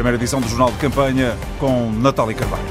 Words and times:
Primeira 0.00 0.16
edição 0.16 0.40
do 0.40 0.48
Jornal 0.48 0.72
de 0.72 0.78
Campanha 0.78 1.36
com 1.58 1.92
Natália 1.92 2.34
Carvalho. 2.34 2.64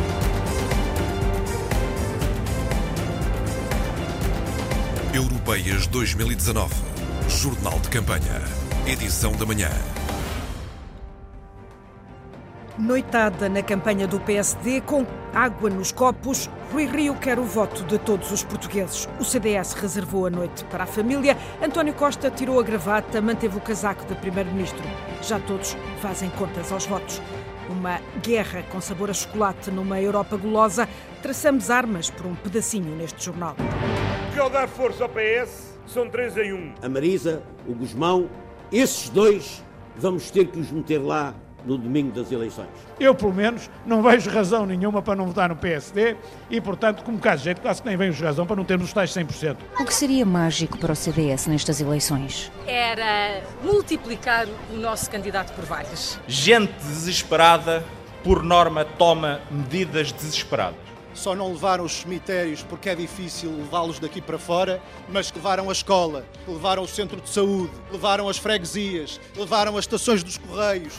Europeias 5.13 5.86
2019. 5.86 6.73
Jornal 7.29 7.79
de 7.81 7.89
Campanha. 7.89 8.42
Edição 8.88 9.31
da 9.34 9.46
manhã. 9.46 9.70
Noitada 12.79 13.49
na 13.49 13.61
campanha 13.61 14.07
do 14.07 14.21
PSD, 14.21 14.79
com 14.79 15.05
água 15.33 15.69
nos 15.69 15.91
copos, 15.91 16.49
Rui 16.71 16.85
Rio 16.85 17.13
quer 17.13 17.38
o 17.38 17.43
voto 17.43 17.84
de 17.84 17.99
todos 17.99 18.31
os 18.31 18.41
portugueses. 18.41 19.05
O 19.20 19.25
CDS 19.25 19.73
reservou 19.73 20.25
a 20.25 20.29
noite 20.29 20.63
para 20.63 20.85
a 20.85 20.88
família. 20.88 21.38
António 21.61 21.93
Costa 21.93 22.31
tirou 22.31 22.57
a 22.57 22.63
gravata, 22.63 23.20
manteve 23.20 23.57
o 23.57 23.59
casaco 23.59 24.05
de 24.05 24.15
primeiro-ministro. 24.15 24.81
Já 25.21 25.41
todos 25.41 25.75
fazem 26.02 26.29
contas 26.29 26.71
aos 26.71 26.85
votos. 26.85 27.21
Uma 27.70 27.99
guerra 28.23 28.63
com 28.71 28.79
sabor 28.79 29.09
a 29.09 29.13
chocolate 29.13 29.70
numa 29.70 29.99
Europa 29.99 30.37
gulosa. 30.37 30.87
Traçamos 31.21 31.70
armas 31.70 32.09
por 32.09 32.27
um 32.27 32.35
pedacinho 32.35 32.95
neste 32.95 33.25
jornal. 33.25 33.57
Que 34.34 34.39
ao 34.39 34.49
dar 34.49 34.70
força 34.70 35.03
ao 35.03 35.09
PS, 35.09 35.77
são 35.85 36.09
três 36.09 36.37
em 36.37 36.53
um. 36.53 36.73
A 36.81 36.87
Marisa, 36.87 37.43
o 37.67 37.73
Guzmão, 37.73 38.29
esses 38.71 39.09
dois 39.09 39.61
vamos 39.98 40.31
ter 40.31 40.48
que 40.48 40.57
os 40.57 40.71
meter 40.71 40.99
lá 40.99 41.35
no 41.66 41.77
domingo 41.77 42.12
das 42.12 42.31
eleições. 42.31 42.68
Eu, 42.99 43.13
pelo 43.16 43.34
menos, 43.34 43.70
não 43.86 44.02
vejo 44.02 44.30
razão 44.30 44.66
nenhuma 44.66 45.02
para 45.02 45.16
não 45.16 45.27
votar 45.27 45.49
no 45.49 45.55
PSD 45.55 46.16
e, 46.49 46.59
portanto, 46.59 47.04
como 47.04 47.20
caso 47.20 47.40
de 47.40 47.45
jeito, 47.45 47.62
quase 47.62 47.82
que 47.82 47.88
nem 47.88 47.98
vejo 47.98 48.23
razão 48.23 48.45
para 48.45 48.55
não 48.55 48.63
termos 48.63 48.88
os 48.88 48.94
tais 48.94 49.12
100%. 49.12 49.58
O 49.80 49.85
que 49.85 49.94
seria 49.94 50.26
mágico 50.26 50.77
para 50.77 50.94
o 50.94 50.95
CDS 50.95 51.48
nestas 51.48 51.82
eleições? 51.82 52.52
Era 52.66 53.41
multiplicar 53.63 54.48
o 54.72 54.77
nosso 54.77 55.09
candidato 55.09 55.54
por 55.54 55.66
vários. 55.66 56.20
Gente 56.27 56.72
desesperada, 56.80 57.84
por 58.23 58.44
norma, 58.44 58.84
toma 58.84 59.40
medidas 59.51 60.12
desesperadas 60.12 60.90
só 61.20 61.35
não 61.35 61.49
levaram 61.49 61.84
os 61.84 61.91
cemitérios 61.91 62.63
porque 62.63 62.89
é 62.89 62.95
difícil 62.95 63.51
levá-los 63.51 63.99
daqui 63.99 64.22
para 64.22 64.39
fora, 64.39 64.81
mas 65.09 65.31
levaram 65.31 65.70
a 65.70 65.73
escola, 65.73 66.26
levaram 66.48 66.84
o 66.84 66.88
centro 66.88 67.20
de 67.20 67.30
saúde, 67.30 67.72
levaram 67.92 68.30
as 68.30 68.38
freguesias, 68.38 69.20
levaram 69.36 69.78
as 69.78 69.84
estações 69.84 70.23
dos 70.23 70.38
correios. 70.38 70.94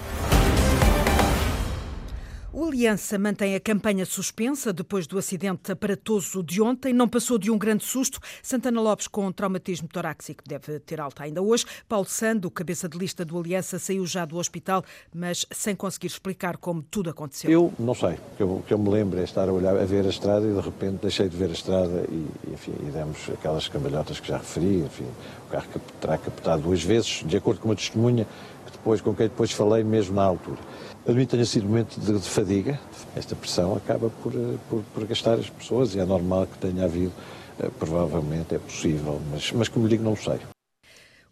O 2.52 2.64
Aliança 2.64 3.16
mantém 3.16 3.54
a 3.54 3.60
campanha 3.60 4.04
suspensa 4.04 4.72
depois 4.72 5.06
do 5.06 5.16
acidente 5.16 5.70
aparatoso 5.70 6.42
de 6.42 6.60
ontem. 6.60 6.92
Não 6.92 7.08
passou 7.08 7.38
de 7.38 7.48
um 7.48 7.56
grande 7.56 7.84
susto. 7.84 8.18
Santana 8.42 8.80
Lopes, 8.80 9.06
com 9.06 9.30
traumatismo 9.30 9.86
torácico, 9.86 10.42
deve 10.44 10.80
ter 10.80 11.00
alta 11.00 11.22
ainda 11.22 11.40
hoje. 11.40 11.64
Paulo 11.88 12.06
Sando, 12.06 12.50
cabeça 12.50 12.88
de 12.88 12.98
lista 12.98 13.24
do 13.24 13.38
Aliança, 13.38 13.78
saiu 13.78 14.04
já 14.04 14.24
do 14.24 14.36
hospital, 14.36 14.84
mas 15.14 15.46
sem 15.52 15.76
conseguir 15.76 16.08
explicar 16.08 16.56
como 16.56 16.82
tudo 16.82 17.08
aconteceu. 17.08 17.48
Eu 17.48 17.72
não 17.78 17.94
sei. 17.94 18.14
O 18.14 18.36
que 18.36 18.42
eu, 18.42 18.64
que 18.66 18.74
eu 18.74 18.78
me 18.78 18.90
lembro 18.90 19.20
é 19.20 19.22
estar 19.22 19.48
a 19.48 19.52
olhar, 19.52 19.76
a 19.76 19.84
ver 19.84 20.04
a 20.04 20.08
estrada 20.08 20.44
e 20.44 20.52
de 20.52 20.60
repente 20.60 21.02
deixei 21.02 21.28
de 21.28 21.36
ver 21.36 21.50
a 21.50 21.52
estrada 21.52 22.04
e, 22.10 22.52
enfim, 22.52 22.74
e 22.80 22.90
demos 22.90 23.30
aquelas 23.32 23.68
cambalhotas 23.68 24.18
que 24.18 24.26
já 24.26 24.38
referi. 24.38 24.80
Enfim, 24.80 25.06
o 25.46 25.50
carro 25.52 25.68
terá 26.00 26.18
captado 26.18 26.62
duas 26.62 26.82
vezes, 26.82 27.22
de 27.24 27.36
acordo 27.36 27.60
com 27.60 27.68
uma 27.68 27.76
testemunha 27.76 28.26
que 28.66 28.72
depois, 28.72 29.00
com 29.00 29.14
quem 29.14 29.28
depois 29.28 29.52
falei, 29.52 29.84
mesmo 29.84 30.16
na 30.16 30.24
altura. 30.24 30.58
Admito 31.06 31.30
que 31.30 31.36
tenha 31.36 31.46
sido 31.46 31.64
um 31.64 31.68
momento 31.68 31.98
de, 31.98 32.12
de, 32.12 32.28
fadiga. 32.28 32.78
Esta 33.16 33.34
pressão 33.34 33.74
acaba 33.74 34.10
por, 34.22 34.34
eh, 34.34 34.58
por, 34.68 34.82
por, 34.94 35.06
gastar 35.06 35.38
as 35.38 35.48
pessoas 35.48 35.94
e 35.94 35.98
é 35.98 36.04
normal 36.04 36.46
que 36.46 36.58
tenha 36.58 36.84
havido, 36.84 37.12
eh, 37.58 37.70
provavelmente 37.78 38.54
é 38.54 38.58
possível, 38.58 39.20
mas, 39.30 39.50
mas 39.52 39.68
como 39.68 39.88
digo, 39.88 40.04
não 40.04 40.14
sei. 40.14 40.38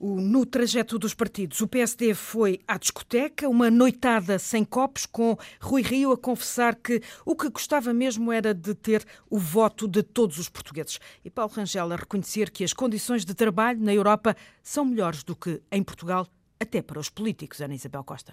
No 0.00 0.46
trajeto 0.46 0.96
dos 0.96 1.12
partidos, 1.12 1.60
o 1.60 1.66
PSD 1.66 2.14
foi 2.14 2.60
à 2.68 2.78
discoteca, 2.78 3.48
uma 3.48 3.68
noitada 3.68 4.38
sem 4.38 4.64
copos, 4.64 5.04
com 5.04 5.36
Rui 5.60 5.82
Rio 5.82 6.12
a 6.12 6.16
confessar 6.16 6.76
que 6.76 7.02
o 7.26 7.34
que 7.34 7.50
gostava 7.50 7.92
mesmo 7.92 8.32
era 8.32 8.54
de 8.54 8.74
ter 8.74 9.04
o 9.28 9.38
voto 9.38 9.88
de 9.88 10.02
todos 10.02 10.38
os 10.38 10.48
portugueses. 10.48 11.00
E 11.24 11.28
Paulo 11.28 11.52
Rangel 11.52 11.92
a 11.92 11.96
reconhecer 11.96 12.50
que 12.50 12.62
as 12.62 12.72
condições 12.72 13.24
de 13.24 13.34
trabalho 13.34 13.80
na 13.80 13.92
Europa 13.92 14.36
são 14.62 14.84
melhores 14.84 15.24
do 15.24 15.34
que 15.34 15.60
em 15.70 15.82
Portugal 15.82 16.26
até 16.60 16.82
para 16.82 16.98
os 16.98 17.08
políticos, 17.08 17.60
Ana 17.60 17.74
Isabel 17.74 18.02
Costa. 18.02 18.32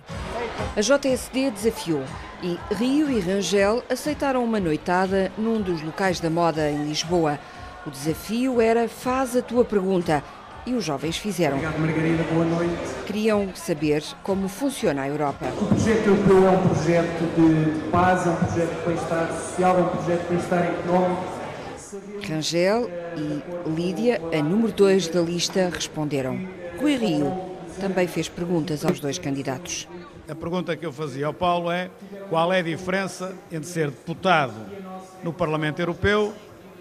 A 0.75 0.81
JSD 0.81 1.51
desafiou 1.51 2.03
e 2.41 2.57
Rio 2.73 3.09
e 3.09 3.19
Rangel 3.19 3.83
aceitaram 3.89 4.43
uma 4.43 4.59
noitada 4.59 5.31
num 5.37 5.61
dos 5.61 5.81
locais 5.81 6.19
da 6.19 6.29
moda 6.29 6.69
em 6.69 6.85
Lisboa. 6.85 7.39
O 7.85 7.91
desafio 7.91 8.59
era 8.59 8.87
faz 8.89 9.35
a 9.35 9.41
tua 9.41 9.63
pergunta. 9.63 10.23
E 10.65 10.73
os 10.73 10.83
jovens 10.83 11.15
fizeram. 11.15 11.57
Obrigado, 11.57 11.79
Margarida. 11.79 12.23
Boa 12.23 12.45
noite. 12.45 13.03
Queriam 13.05 13.53
saber 13.53 14.03
como 14.23 14.47
funciona 14.47 15.03
a 15.03 15.07
Europa. 15.07 15.45
O 15.61 15.67
projeto 15.67 16.07
europeu 16.07 16.47
é 16.47 16.49
um 16.49 16.67
projeto 16.67 17.35
de 17.35 17.89
paz, 17.91 18.25
é 18.25 18.29
um 18.31 18.35
projeto 18.35 18.79
de 18.79 18.85
bem-estar 18.87 19.31
social, 19.31 19.77
é 19.77 19.81
um 19.81 19.89
projeto 19.89 20.21
de 20.23 20.29
bem-estar 20.29 20.63
económico. 20.63 21.35
Rangel 22.27 22.89
e 23.15 23.69
Lídia, 23.69 24.19
a 24.33 24.41
número 24.41 24.73
2 24.73 25.09
da 25.09 25.21
lista, 25.21 25.69
responderam. 25.71 26.47
Rui 26.79 26.95
Rio 26.95 27.54
também 27.75 28.07
fez 28.07 28.27
perguntas 28.29 28.85
aos 28.85 28.99
dois 28.99 29.19
candidatos. 29.19 29.87
A 30.27 30.33
pergunta 30.33 30.75
que 30.75 30.85
eu 30.85 30.91
fazia 30.91 31.27
ao 31.27 31.33
Paulo 31.33 31.71
é 31.71 31.89
qual 32.29 32.51
é 32.51 32.59
a 32.59 32.63
diferença 32.63 33.35
entre 33.51 33.69
ser 33.69 33.91
deputado 33.91 34.55
no 35.23 35.31
Parlamento 35.31 35.79
Europeu 35.79 36.33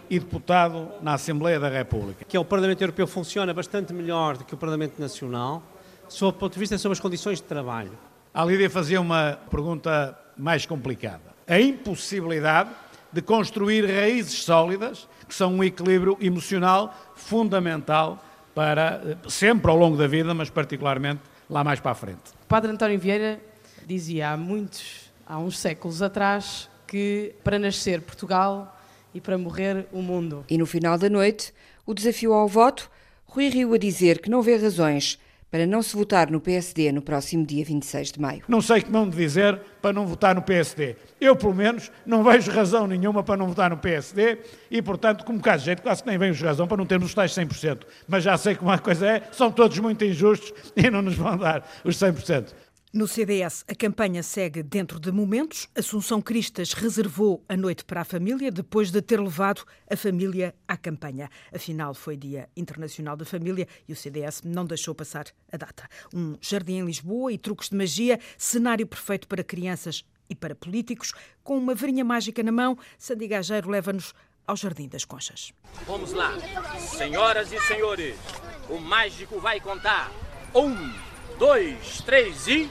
e 0.08 0.18
deputado 0.18 0.88
na 1.02 1.14
Assembleia 1.14 1.60
da 1.60 1.68
República. 1.68 2.24
Que 2.24 2.36
é 2.36 2.40
o 2.40 2.44
Parlamento 2.44 2.82
Europeu 2.82 3.06
funciona 3.06 3.52
bastante 3.52 3.92
melhor 3.92 4.36
do 4.36 4.44
que 4.44 4.54
o 4.54 4.56
Parlamento 4.56 4.98
Nacional, 4.98 5.62
sob 6.08 6.36
o 6.36 6.40
ponto 6.40 6.54
de 6.54 6.58
vista 6.58 6.78
sobre 6.78 6.94
as 6.94 7.00
condições 7.00 7.38
de 7.38 7.44
trabalho. 7.44 7.92
A 8.32 8.44
Lídia 8.44 8.70
fazia 8.70 9.00
uma 9.00 9.38
pergunta 9.50 10.18
mais 10.36 10.66
complicada. 10.66 11.34
A 11.46 11.60
impossibilidade 11.60 12.70
de 13.12 13.22
construir 13.22 13.86
raízes 13.86 14.42
sólidas, 14.42 15.08
que 15.28 15.34
são 15.34 15.54
um 15.54 15.62
equilíbrio 15.62 16.16
emocional 16.20 16.94
fundamental 17.14 18.22
para 18.54 19.18
sempre 19.28 19.70
ao 19.70 19.76
longo 19.76 19.96
da 19.96 20.06
vida, 20.06 20.32
mas 20.32 20.48
particularmente 20.48 21.20
lá 21.48 21.64
mais 21.64 21.80
para 21.80 21.92
a 21.92 21.94
frente. 21.94 22.30
O 22.42 22.46
padre 22.46 22.70
António 22.70 22.98
Vieira 22.98 23.40
dizia 23.86 24.30
há 24.30 24.36
muitos, 24.36 25.10
há 25.26 25.38
uns 25.38 25.58
séculos 25.58 26.00
atrás, 26.00 26.70
que 26.86 27.34
para 27.42 27.58
nascer 27.58 28.00
Portugal 28.00 28.78
e 29.12 29.20
para 29.20 29.36
morrer 29.36 29.86
o 29.92 30.00
mundo. 30.00 30.44
E 30.48 30.56
no 30.56 30.66
final 30.66 30.96
da 30.98 31.08
noite, 31.08 31.52
o 31.84 31.92
desafio 31.92 32.32
ao 32.32 32.48
voto, 32.48 32.90
Rui 33.26 33.48
Rio 33.48 33.74
a 33.74 33.78
dizer 33.78 34.20
que 34.20 34.30
não 34.30 34.42
vê 34.42 34.56
razões 34.56 35.18
para 35.54 35.68
não 35.68 35.84
se 35.84 35.94
votar 35.94 36.32
no 36.32 36.40
PSD 36.40 36.90
no 36.90 37.00
próximo 37.00 37.46
dia 37.46 37.64
26 37.64 38.10
de 38.10 38.20
maio. 38.20 38.42
Não 38.48 38.60
sei 38.60 38.82
que 38.82 38.90
mão 38.90 39.08
de 39.08 39.16
dizer 39.16 39.56
para 39.80 39.92
não 39.92 40.04
votar 40.04 40.34
no 40.34 40.42
PSD. 40.42 40.96
Eu, 41.20 41.36
pelo 41.36 41.54
menos, 41.54 41.92
não 42.04 42.24
vejo 42.24 42.50
razão 42.50 42.88
nenhuma 42.88 43.22
para 43.22 43.36
não 43.36 43.46
votar 43.46 43.70
no 43.70 43.76
PSD 43.76 44.38
e, 44.68 44.82
portanto, 44.82 45.24
como 45.24 45.40
caso 45.40 45.60
de 45.60 45.66
jeito, 45.66 45.80
quase 45.80 46.02
que 46.02 46.08
nem 46.08 46.18
vejo 46.18 46.44
razão 46.44 46.66
para 46.66 46.76
não 46.76 46.84
termos 46.84 47.10
os 47.10 47.14
tais 47.14 47.30
100%. 47.30 47.82
Mas 48.08 48.24
já 48.24 48.36
sei 48.36 48.56
como 48.56 48.72
a 48.72 48.78
coisa 48.78 49.06
é, 49.06 49.22
são 49.30 49.48
todos 49.48 49.78
muito 49.78 50.04
injustos 50.04 50.52
e 50.74 50.90
não 50.90 51.00
nos 51.00 51.14
vão 51.14 51.36
dar 51.36 51.64
os 51.84 51.96
100%. 51.96 52.46
No 52.94 53.08
CDS, 53.08 53.64
a 53.66 53.74
campanha 53.74 54.22
segue 54.22 54.62
dentro 54.62 55.00
de 55.00 55.10
momentos. 55.10 55.68
Assunção 55.74 56.22
Cristas 56.22 56.72
reservou 56.74 57.44
a 57.48 57.56
noite 57.56 57.84
para 57.84 58.02
a 58.02 58.04
família 58.04 58.52
depois 58.52 58.92
de 58.92 59.02
ter 59.02 59.20
levado 59.20 59.64
a 59.90 59.96
família 59.96 60.54
à 60.68 60.76
campanha. 60.76 61.28
Afinal, 61.52 61.92
foi 61.92 62.16
Dia 62.16 62.48
Internacional 62.56 63.16
da 63.16 63.24
Família 63.24 63.66
e 63.88 63.92
o 63.92 63.96
CDS 63.96 64.42
não 64.44 64.64
deixou 64.64 64.94
passar 64.94 65.26
a 65.50 65.56
data. 65.56 65.88
Um 66.14 66.36
jardim 66.40 66.74
em 66.74 66.84
Lisboa 66.84 67.32
e 67.32 67.36
truques 67.36 67.68
de 67.68 67.76
magia, 67.76 68.20
cenário 68.38 68.86
perfeito 68.86 69.26
para 69.26 69.42
crianças 69.42 70.04
e 70.30 70.36
para 70.36 70.54
políticos. 70.54 71.12
Com 71.42 71.58
uma 71.58 71.74
varinha 71.74 72.04
mágica 72.04 72.44
na 72.44 72.52
mão, 72.52 72.78
Sandy 72.96 73.26
Gageiro 73.26 73.70
leva-nos 73.70 74.14
ao 74.46 74.54
Jardim 74.54 74.86
das 74.86 75.04
Conchas. 75.04 75.52
Vamos 75.84 76.12
lá, 76.12 76.30
senhoras 76.78 77.50
e 77.50 77.60
senhores, 77.62 78.14
o 78.68 78.78
mágico 78.78 79.40
vai 79.40 79.58
contar. 79.58 80.12
Um, 80.54 80.92
dois, 81.40 82.00
três 82.02 82.46
e. 82.46 82.70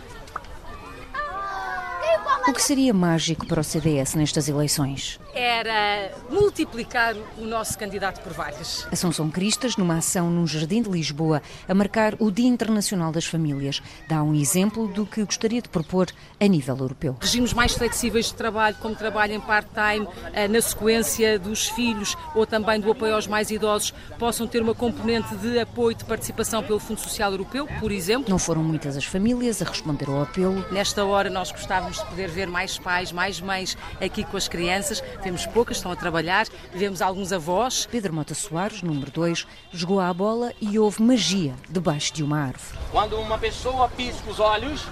O 2.47 2.53
que 2.53 2.61
seria 2.61 2.93
mágico 2.93 3.45
para 3.45 3.61
o 3.61 3.63
CDS 3.63 4.15
nestas 4.15 4.47
eleições? 4.47 5.19
Era 5.33 6.11
multiplicar 6.29 7.15
o 7.39 7.45
nosso 7.45 7.77
candidato 7.77 8.21
por 8.21 8.33
vários. 8.33 8.87
Assunção 8.91 9.31
Cristas, 9.31 9.75
numa 9.77 9.97
ação 9.97 10.29
num 10.29 10.45
jardim 10.45 10.81
de 10.81 10.89
Lisboa, 10.89 11.41
a 11.67 11.73
marcar 11.73 12.15
o 12.19 12.29
Dia 12.29 12.47
Internacional 12.47 13.11
das 13.11 13.25
Famílias, 13.25 13.81
dá 14.07 14.21
um 14.21 14.35
exemplo 14.35 14.87
do 14.87 15.07
que 15.07 15.23
gostaria 15.23 15.59
de 15.61 15.69
propor 15.69 16.07
a 16.39 16.45
nível 16.45 16.77
europeu. 16.77 17.17
Regimes 17.19 17.51
mais 17.51 17.73
flexíveis 17.73 18.27
de 18.27 18.35
trabalho, 18.35 18.75
como 18.79 18.95
trabalho 18.95 19.33
em 19.33 19.41
part-time, 19.41 20.07
eh, 20.33 20.47
na 20.47 20.61
sequência 20.61 21.39
dos 21.39 21.67
filhos 21.69 22.15
ou 22.35 22.45
também 22.45 22.79
do 22.79 22.91
apoio 22.91 23.15
aos 23.15 23.25
mais 23.25 23.49
idosos, 23.49 23.91
possam 24.19 24.45
ter 24.45 24.61
uma 24.61 24.75
componente 24.75 25.35
de 25.37 25.59
apoio 25.59 25.95
de 25.95 26.05
participação 26.05 26.61
pelo 26.61 26.79
Fundo 26.79 26.99
Social 26.99 27.31
Europeu, 27.31 27.67
por 27.79 27.91
exemplo. 27.91 28.29
Não 28.29 28.37
foram 28.37 28.63
muitas 28.63 28.95
as 28.95 29.05
famílias 29.05 29.61
a 29.61 29.65
responder 29.65 30.07
ao 30.09 30.21
apelo. 30.21 30.63
Nesta 30.71 31.03
hora 31.03 31.29
nós 31.29 31.51
gostávamos 31.51 31.97
de 31.97 32.05
poder 32.05 32.29
ver 32.29 32.47
mais 32.47 32.77
pais, 32.77 33.11
mais 33.11 33.41
mães 33.41 33.75
aqui 33.99 34.23
com 34.23 34.37
as 34.37 34.47
crianças. 34.47 35.01
Vemos 35.23 35.45
poucas, 35.45 35.77
estão 35.77 35.89
a 35.89 35.95
trabalhar, 35.95 36.45
vemos 36.73 37.01
alguns 37.01 37.31
avós. 37.31 37.87
Pedro 37.89 38.13
Mota 38.13 38.33
Soares, 38.33 38.81
número 38.81 39.09
2, 39.09 39.47
jogou 39.71 40.01
à 40.01 40.13
bola 40.13 40.51
e 40.59 40.77
houve 40.77 41.01
magia 41.01 41.55
debaixo 41.69 42.13
de 42.13 42.21
uma 42.21 42.39
árvore. 42.39 42.77
Quando 42.91 43.15
uma 43.17 43.37
pessoa 43.37 43.87
pisca 43.87 44.29
os 44.29 44.41
olhos, 44.41 44.85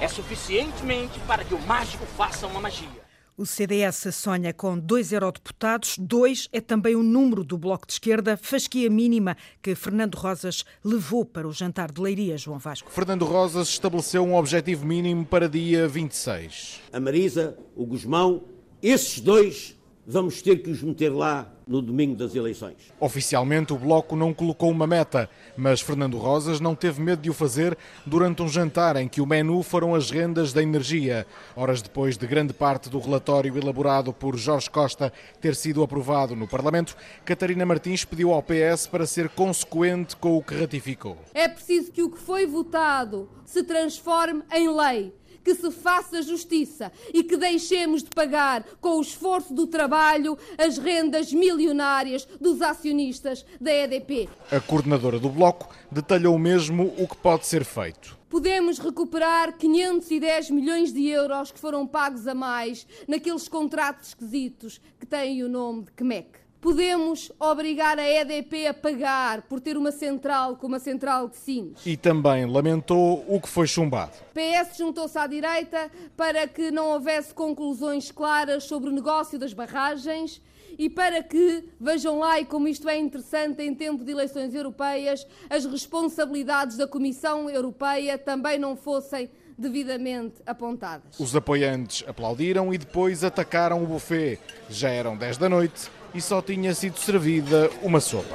é 0.00 0.08
suficientemente 0.08 1.20
para 1.20 1.44
que 1.44 1.54
o 1.54 1.60
mágico 1.60 2.04
faça 2.04 2.48
uma 2.48 2.60
magia. 2.60 3.06
O 3.36 3.46
CDS 3.46 4.12
sonha 4.12 4.52
com 4.52 4.76
dois 4.76 5.12
eurodeputados, 5.12 5.96
dois 6.00 6.48
é 6.52 6.60
também 6.60 6.96
o 6.96 7.02
número 7.02 7.44
do 7.44 7.56
Bloco 7.56 7.86
de 7.86 7.92
Esquerda, 7.92 8.36
fasquia 8.36 8.90
mínima 8.90 9.36
que 9.62 9.76
Fernando 9.76 10.16
Rosas 10.16 10.64
levou 10.82 11.24
para 11.24 11.46
o 11.46 11.52
jantar 11.52 11.92
de 11.92 12.00
Leiria, 12.00 12.36
João 12.36 12.58
Vasco. 12.58 12.90
Fernando 12.90 13.24
Rosas 13.24 13.68
estabeleceu 13.68 14.24
um 14.24 14.34
objetivo 14.34 14.84
mínimo 14.84 15.24
para 15.24 15.48
dia 15.48 15.86
26. 15.86 16.80
A 16.92 16.98
Marisa, 16.98 17.56
o 17.76 17.86
Guzmão, 17.86 18.42
esses 18.82 19.20
dois 19.20 19.75
vamos 20.06 20.40
ter 20.40 20.62
que 20.62 20.70
os 20.70 20.82
meter 20.82 21.10
lá 21.10 21.52
no 21.66 21.82
domingo 21.82 22.14
das 22.14 22.32
eleições. 22.36 22.76
Oficialmente, 23.00 23.72
o 23.72 23.76
Bloco 23.76 24.14
não 24.14 24.32
colocou 24.32 24.70
uma 24.70 24.86
meta, 24.86 25.28
mas 25.56 25.80
Fernando 25.80 26.16
Rosas 26.16 26.60
não 26.60 26.76
teve 26.76 27.02
medo 27.02 27.20
de 27.20 27.28
o 27.28 27.34
fazer 27.34 27.76
durante 28.06 28.40
um 28.40 28.48
jantar 28.48 28.94
em 28.94 29.08
que 29.08 29.20
o 29.20 29.26
menu 29.26 29.60
foram 29.64 29.92
as 29.92 30.08
rendas 30.08 30.52
da 30.52 30.62
energia. 30.62 31.26
Horas 31.56 31.82
depois 31.82 32.16
de 32.16 32.24
grande 32.24 32.52
parte 32.52 32.88
do 32.88 33.00
relatório 33.00 33.58
elaborado 33.58 34.12
por 34.12 34.36
Jorge 34.36 34.70
Costa 34.70 35.12
ter 35.40 35.56
sido 35.56 35.82
aprovado 35.82 36.36
no 36.36 36.46
Parlamento, 36.46 36.96
Catarina 37.24 37.66
Martins 37.66 38.04
pediu 38.04 38.32
ao 38.32 38.44
PS 38.44 38.86
para 38.86 39.04
ser 39.04 39.28
consequente 39.30 40.14
com 40.14 40.36
o 40.36 40.42
que 40.42 40.54
ratificou. 40.54 41.18
É 41.34 41.48
preciso 41.48 41.90
que 41.90 42.02
o 42.02 42.10
que 42.10 42.18
foi 42.18 42.46
votado 42.46 43.28
se 43.44 43.64
transforme 43.64 44.44
em 44.52 44.68
lei 44.68 45.12
que 45.46 45.54
se 45.54 45.70
faça 45.70 46.20
justiça 46.22 46.90
e 47.14 47.22
que 47.22 47.36
deixemos 47.36 48.02
de 48.02 48.10
pagar 48.10 48.64
com 48.80 48.98
o 48.98 49.00
esforço 49.00 49.54
do 49.54 49.68
trabalho 49.68 50.36
as 50.58 50.76
rendas 50.76 51.32
milionárias 51.32 52.26
dos 52.40 52.60
acionistas 52.60 53.46
da 53.60 53.72
EDP. 53.72 54.28
A 54.50 54.58
coordenadora 54.58 55.20
do 55.20 55.28
Bloco 55.28 55.72
detalhou 55.88 56.36
mesmo 56.36 56.92
o 56.98 57.06
que 57.06 57.16
pode 57.18 57.46
ser 57.46 57.64
feito. 57.64 58.18
Podemos 58.28 58.80
recuperar 58.80 59.56
510 59.56 60.50
milhões 60.50 60.92
de 60.92 61.06
euros 61.06 61.52
que 61.52 61.60
foram 61.60 61.86
pagos 61.86 62.26
a 62.26 62.34
mais 62.34 62.84
naqueles 63.06 63.46
contratos 63.46 64.08
esquisitos 64.08 64.80
que 64.98 65.06
têm 65.06 65.44
o 65.44 65.48
nome 65.48 65.84
de 65.84 65.92
QMEC 65.92 66.45
podemos 66.66 67.30
obrigar 67.38 67.96
a 67.96 68.02
EDP 68.02 68.66
a 68.66 68.74
pagar 68.74 69.42
por 69.42 69.60
ter 69.60 69.76
uma 69.76 69.92
central 69.92 70.56
como 70.56 70.74
a 70.74 70.80
central 70.80 71.28
de 71.28 71.36
Sines. 71.36 71.86
E 71.86 71.96
também 71.96 72.44
lamentou 72.44 73.24
o 73.28 73.40
que 73.40 73.48
foi 73.48 73.68
chumbado. 73.68 74.10
PS 74.34 74.76
juntou-se 74.76 75.16
à 75.16 75.28
direita 75.28 75.88
para 76.16 76.48
que 76.48 76.72
não 76.72 76.88
houvesse 76.88 77.32
conclusões 77.32 78.10
claras 78.10 78.64
sobre 78.64 78.90
o 78.90 78.92
negócio 78.92 79.38
das 79.38 79.52
barragens 79.52 80.42
e 80.76 80.90
para 80.90 81.22
que, 81.22 81.68
vejam 81.80 82.18
lá, 82.18 82.40
e 82.40 82.44
como 82.44 82.66
isto 82.66 82.88
é 82.88 82.98
interessante 82.98 83.62
em 83.62 83.72
tempo 83.72 84.04
de 84.04 84.10
eleições 84.10 84.52
europeias, 84.52 85.24
as 85.48 85.64
responsabilidades 85.64 86.76
da 86.76 86.88
Comissão 86.88 87.48
Europeia 87.48 88.18
também 88.18 88.58
não 88.58 88.74
fossem 88.74 89.30
devidamente 89.56 90.42
apontadas. 90.44 91.18
Os 91.20 91.36
apoiantes 91.36 92.04
aplaudiram 92.08 92.74
e 92.74 92.78
depois 92.78 93.22
atacaram 93.22 93.84
o 93.84 93.86
buffet. 93.86 94.40
Já 94.68 94.90
eram 94.90 95.16
10 95.16 95.38
da 95.38 95.48
noite 95.48 95.90
e 96.16 96.20
só 96.22 96.40
tinha 96.40 96.74
sido 96.74 96.98
servida 96.98 97.68
uma 97.82 98.00
sopa. 98.00 98.34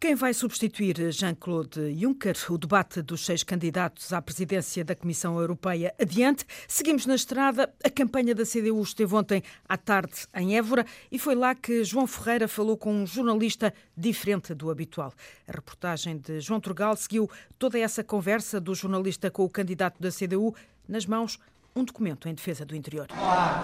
Quem 0.00 0.14
vai 0.14 0.32
substituir 0.32 1.10
Jean-Claude 1.12 1.94
Juncker? 1.94 2.36
O 2.48 2.56
debate 2.56 3.02
dos 3.02 3.24
seis 3.24 3.42
candidatos 3.42 4.12
à 4.12 4.22
presidência 4.22 4.84
da 4.84 4.94
Comissão 4.94 5.38
Europeia 5.38 5.94
adiante. 6.00 6.46
Seguimos 6.66 7.04
na 7.04 7.14
estrada. 7.14 7.72
A 7.84 7.90
campanha 7.90 8.34
da 8.34 8.44
CDU 8.44 8.80
esteve 8.82 9.14
ontem 9.14 9.42
à 9.68 9.76
tarde 9.76 10.26
em 10.34 10.56
Évora 10.56 10.86
e 11.10 11.18
foi 11.18 11.34
lá 11.34 11.54
que 11.54 11.84
João 11.84 12.06
Ferreira 12.06 12.48
falou 12.48 12.76
com 12.76 12.94
um 12.94 13.06
jornalista 13.06 13.74
diferente 13.96 14.54
do 14.54 14.70
habitual. 14.70 15.12
A 15.46 15.52
reportagem 15.52 16.16
de 16.16 16.40
João 16.40 16.60
Turgal 16.60 16.96
seguiu 16.96 17.28
toda 17.58 17.78
essa 17.78 18.04
conversa 18.04 18.58
do 18.60 18.74
jornalista 18.74 19.30
com 19.30 19.44
o 19.44 19.50
candidato 19.50 20.00
da 20.00 20.10
CDU 20.10 20.54
nas 20.88 21.04
mãos 21.04 21.38
um 21.76 21.84
documento 21.84 22.28
em 22.28 22.34
defesa 22.34 22.64
do 22.64 22.74
interior. 22.74 23.06
Olá, 23.20 23.62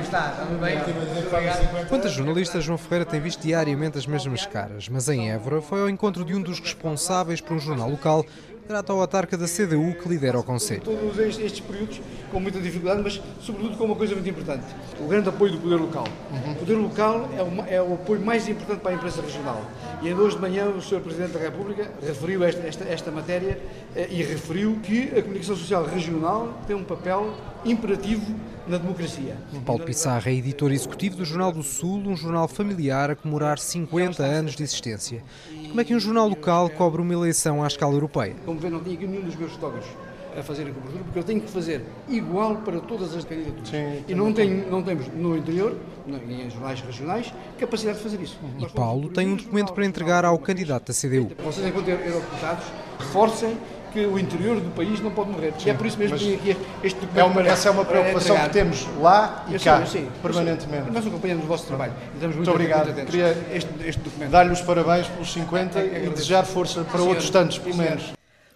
está? 0.00 0.46
Bem? 0.60 2.08
Jornalistas 2.08 2.64
João 2.64 2.78
Ferreira 2.78 3.04
tem 3.04 3.20
visto 3.20 3.42
diariamente 3.42 3.98
as 3.98 4.06
mesmas 4.06 4.46
caras, 4.46 4.88
mas 4.88 5.08
em 5.10 5.30
Évora 5.30 5.60
foi 5.60 5.82
ao 5.82 5.90
encontro 5.90 6.24
de 6.24 6.34
um 6.34 6.40
dos 6.40 6.58
responsáveis 6.58 7.40
por 7.40 7.54
um 7.54 7.58
jornal 7.58 7.90
local 7.90 8.24
grato 8.70 8.92
ao 8.92 9.00
autarca 9.00 9.36
da 9.36 9.46
CDU 9.46 9.94
que 10.00 10.08
lidera 10.08 10.38
o 10.38 10.44
Conselho. 10.44 10.82
Todos 10.82 11.18
estes 11.18 11.58
períodos 11.58 12.00
com 12.30 12.38
muita 12.38 12.60
dificuldade, 12.60 13.02
mas 13.02 13.20
sobretudo 13.40 13.76
com 13.76 13.84
uma 13.84 13.96
coisa 13.96 14.14
muito 14.14 14.30
importante, 14.30 14.64
o 15.00 15.08
grande 15.08 15.28
apoio 15.28 15.50
do 15.50 15.58
poder 15.58 15.74
local. 15.74 16.04
Uhum. 16.30 16.52
O 16.52 16.54
poder 16.54 16.74
local 16.74 17.28
é, 17.36 17.42
uma, 17.42 17.66
é, 17.66 17.82
o 17.82 17.94
apoio 17.94 18.20
mais 18.20 18.48
importante 18.48 18.78
para 18.78 18.92
a 18.92 18.94
imprensa 18.94 19.20
regional. 19.22 19.60
E 20.00 20.08
em 20.08 20.14
hoje 20.14 20.36
de 20.36 20.42
manhã 20.42 20.68
o 20.68 20.80
Sr. 20.80 21.00
Presidente 21.00 21.32
da 21.32 21.40
República 21.40 21.90
referiu 22.00 22.44
esta, 22.44 22.60
esta, 22.64 22.84
esta 22.84 23.10
matéria 23.10 23.58
eh, 23.96 24.06
e 24.08 24.22
referiu 24.22 24.78
que 24.80 25.18
a 25.18 25.20
comunicação 25.20 25.56
social 25.56 25.84
regional 25.84 26.60
tem 26.68 26.76
um 26.76 26.84
papel 26.84 27.34
imperativo 27.64 28.32
na 28.70 28.78
democracia. 28.78 29.36
Paulo 29.66 29.84
Pissarra 29.84 30.30
é 30.30 30.34
editor 30.34 30.72
executivo 30.72 31.16
do 31.16 31.24
Jornal 31.24 31.52
do 31.52 31.62
Sul, 31.62 31.98
um 32.06 32.16
jornal 32.16 32.46
familiar 32.46 33.10
a 33.10 33.16
comemorar 33.16 33.58
50 33.58 34.22
anos 34.22 34.54
de 34.54 34.62
existência. 34.62 35.22
Como 35.68 35.80
é 35.80 35.84
que 35.84 35.94
um 35.94 36.00
jornal 36.00 36.28
local 36.28 36.70
cobre 36.70 37.02
uma 37.02 37.12
eleição 37.12 37.62
à 37.62 37.66
escala 37.66 37.92
europeia? 37.94 38.36
Como 38.46 38.58
vê, 38.58 38.70
não 38.70 38.80
tinha 38.80 38.94
aqui 38.94 39.06
nenhum 39.06 39.22
dos 39.22 39.36
meus 39.36 39.52
fotógrafos 39.52 39.90
a 40.38 40.42
fazer 40.42 40.62
a 40.62 40.72
cobertura, 40.72 41.02
porque 41.02 41.18
eu 41.18 41.24
tenho 41.24 41.40
que 41.40 41.50
fazer 41.50 41.82
igual 42.08 42.56
para 42.56 42.80
todas 42.80 43.14
as 43.16 43.24
candidaturas. 43.24 43.68
Sim, 43.68 44.04
e 44.06 44.14
não, 44.14 44.32
tenho, 44.32 44.70
não 44.70 44.80
temos 44.80 45.08
no 45.08 45.36
interior, 45.36 45.76
nem 46.06 46.46
em 46.46 46.50
jornais 46.50 46.80
regionais, 46.80 47.34
capacidade 47.58 47.98
de 47.98 48.04
fazer 48.04 48.20
isso. 48.20 48.38
E 48.58 48.66
Paulo 48.68 49.08
tem 49.08 49.26
um 49.26 49.36
documento 49.36 49.72
para 49.72 49.84
entregar 49.84 50.24
ao 50.24 50.38
candidato 50.38 50.86
da 50.86 50.94
CDU. 50.94 51.32
Vocês, 51.42 51.66
enquanto 51.66 51.88
eurodeputados, 51.88 52.64
reforcem 52.98 53.56
que 53.90 54.06
o 54.06 54.18
interior 54.18 54.60
do 54.60 54.70
país 54.70 55.00
não 55.00 55.10
pode 55.10 55.30
morrer. 55.30 55.52
Sim, 55.58 55.68
e 55.68 55.70
é 55.70 55.74
por 55.74 55.86
isso 55.86 55.98
mesmo 55.98 56.16
que 56.16 56.24
tem 56.24 56.34
aqui 56.34 56.56
este 56.82 57.00
documento. 57.00 57.18
É 57.18 57.24
uma, 57.24 57.42
essa 57.42 57.68
é 57.68 57.72
uma 57.72 57.84
preocupação 57.84 58.36
que 58.38 58.48
temos 58.50 58.86
lá 59.00 59.44
e 59.48 59.54
eu 59.54 59.60
cá, 59.60 59.78
sei, 59.86 60.02
sei, 60.02 60.10
permanentemente. 60.22 60.84
Sei. 60.84 60.92
Nós 60.92 61.06
acompanhamos 61.06 61.44
o 61.44 61.48
vosso 61.48 61.66
trabalho 61.66 61.92
e 61.92 62.14
estamos 62.14 62.36
muito, 62.36 62.36
muito 62.36 62.50
obrigado. 62.50 62.92
Muito 62.92 63.06
Queria 63.06 63.36
este, 63.52 63.70
este 63.84 64.00
documento. 64.00 64.30
dar-lhe 64.30 64.52
os 64.52 64.60
parabéns 64.60 65.08
pelos 65.08 65.32
50 65.32 65.78
é, 65.78 65.82
é, 65.82 66.04
e 66.04 66.10
desejar 66.10 66.44
força 66.44 66.84
para 66.84 67.02
outros 67.02 67.30
tantos, 67.30 67.58
pelo 67.58 67.76
menos. 67.76 68.12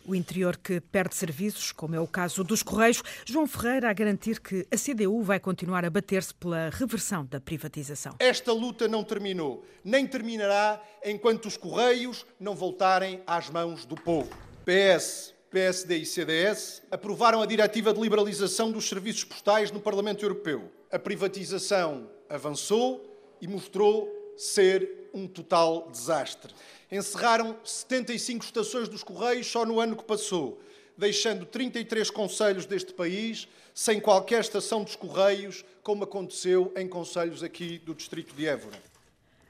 O 0.07 0.15
interior 0.15 0.59
que 0.59 0.83
perde 0.83 1.15
serviços, 1.15 1.73
como 1.73 1.95
é 1.95 2.01
o 2.01 2.07
caso 2.07 2.45
dos 2.45 2.63
Correios, 2.63 3.03
João 3.25 3.47
Ferreira 3.47 3.89
a 3.89 3.93
garantir 3.95 4.39
que 4.39 4.67
a 4.71 4.77
CDU 4.77 5.23
vai 5.23 5.41
continuar 5.41 5.83
a 5.83 5.89
bater-se 5.89 6.35
pela 6.35 6.69
reversão 6.71 7.25
da 7.25 7.41
privatização. 7.41 8.15
Esta 8.19 8.53
luta 8.53 8.87
não 8.87 9.03
terminou, 9.03 9.65
nem 9.83 10.07
terminará 10.07 10.79
enquanto 11.03 11.47
os 11.47 11.57
Correios 11.57 12.27
não 12.39 12.55
voltarem 12.55 13.23
às 13.27 13.49
mãos 13.49 13.87
do 13.87 13.95
povo. 13.95 14.29
PS, 14.65 15.35
PSD 15.51 15.99
e 15.99 16.07
CDS 16.07 16.83
aprovaram 16.91 17.43
a 17.43 17.47
diretiva 17.47 17.93
de 17.93 18.01
liberalização 18.01 18.73
dos 18.73 18.89
serviços 18.89 19.23
postais 19.23 19.71
no 19.71 19.79
Parlamento 19.79 20.25
Europeu. 20.25 20.73
A 20.91 20.99
privatização 20.99 22.09
avançou 22.31 23.05
e 23.43 23.47
mostrou 23.47 24.11
ser 24.39 25.11
um 25.13 25.29
total 25.29 25.91
desastre. 25.91 26.55
Encerraram 26.91 27.59
75 27.63 28.43
estações 28.43 28.89
dos 28.89 29.03
Correios 29.03 29.47
só 29.47 29.67
no 29.67 29.79
ano 29.79 29.97
que 29.97 30.05
passou, 30.05 30.59
deixando 30.97 31.45
33 31.45 32.09
conselhos 32.09 32.65
deste 32.65 32.95
país 32.95 33.47
sem 33.75 34.01
qualquer 34.01 34.41
estação 34.41 34.83
dos 34.83 34.97
Correios, 34.97 35.63
como 35.83 36.05
aconteceu 36.05 36.73
em 36.75 36.89
conselhos 36.89 37.43
aqui 37.43 37.79
do 37.79 37.95
Distrito 37.95 38.35
de 38.35 38.47
Évora. 38.47 38.94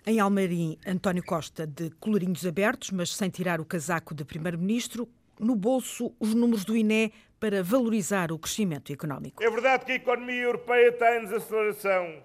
Em 0.07 0.21
Almarim, 0.21 0.79
António 0.87 1.25
Costa 1.25 1.67
de 1.67 1.89
colorinhos 1.99 2.45
abertos, 2.45 2.91
mas 2.91 3.17
sem 3.17 3.31
tirar 3.31 3.59
o 3.59 3.65
casaco 3.65 4.15
de 4.15 4.23
primeiro-ministro, 4.23 5.09
no 5.41 5.57
bolso 5.57 6.15
os 6.21 6.35
números 6.35 6.63
do 6.63 6.77
INE 6.77 7.11
para 7.41 7.63
valorizar 7.63 8.31
o 8.31 8.39
crescimento 8.39 8.93
económico. 8.93 9.43
É 9.43 9.49
verdade 9.49 9.87
que 9.87 9.93
a 9.93 9.95
economia 9.95 10.43
europeia 10.43 10.91
está 10.91 11.17
em 11.17 11.25
desaceleração. 11.25 12.23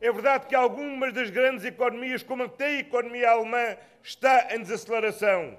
É 0.00 0.10
verdade 0.10 0.46
que 0.46 0.54
algumas 0.54 1.12
das 1.12 1.28
grandes 1.28 1.66
economias, 1.66 2.22
como 2.22 2.44
até 2.44 2.64
a 2.64 2.80
economia 2.80 3.28
alemã, 3.28 3.76
está 4.02 4.56
em 4.56 4.62
desaceleração. 4.62 5.58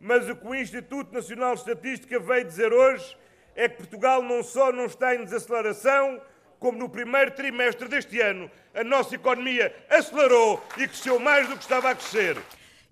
Mas 0.00 0.26
o 0.30 0.34
que 0.34 0.46
o 0.46 0.54
Instituto 0.54 1.12
Nacional 1.12 1.52
de 1.52 1.60
Estatística 1.60 2.18
veio 2.20 2.46
dizer 2.46 2.72
hoje 2.72 3.18
é 3.54 3.68
que 3.68 3.76
Portugal 3.76 4.22
não 4.22 4.42
só 4.42 4.72
não 4.72 4.86
está 4.86 5.14
em 5.14 5.24
desaceleração, 5.24 6.22
como 6.62 6.78
no 6.78 6.88
primeiro 6.88 7.32
trimestre 7.32 7.88
deste 7.88 8.20
ano 8.20 8.48
a 8.72 8.84
nossa 8.84 9.16
economia 9.16 9.74
acelerou 9.90 10.64
e 10.78 10.86
cresceu 10.86 11.18
mais 11.18 11.48
do 11.48 11.56
que 11.56 11.62
estava 11.64 11.90
a 11.90 11.94
crescer. 11.96 12.38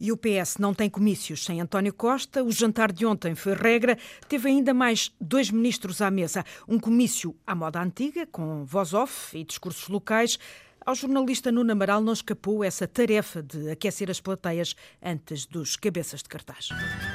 E 0.00 0.10
o 0.10 0.16
PS 0.16 0.56
não 0.58 0.74
tem 0.74 0.90
comícios 0.90 1.44
sem 1.44 1.60
António 1.60 1.94
Costa. 1.94 2.42
O 2.42 2.50
jantar 2.50 2.90
de 2.90 3.06
ontem 3.06 3.34
foi 3.36 3.54
regra. 3.54 3.96
Teve 4.28 4.48
ainda 4.48 4.74
mais 4.74 5.12
dois 5.20 5.50
ministros 5.50 6.02
à 6.02 6.10
mesa. 6.10 6.44
Um 6.66 6.80
comício 6.80 7.36
à 7.46 7.54
moda 7.54 7.80
antiga, 7.80 8.26
com 8.26 8.64
voz 8.64 8.92
off 8.92 9.38
e 9.38 9.44
discursos 9.44 9.88
locais. 9.88 10.38
Ao 10.84 10.94
jornalista 10.94 11.52
Nuno 11.52 11.72
Amaral 11.72 12.00
não 12.00 12.12
escapou 12.12 12.64
essa 12.64 12.88
tarefa 12.88 13.42
de 13.42 13.70
aquecer 13.70 14.10
as 14.10 14.18
plateias 14.18 14.74
antes 15.02 15.44
dos 15.44 15.76
cabeças 15.76 16.22
de 16.22 16.28
cartaz. 16.28 16.70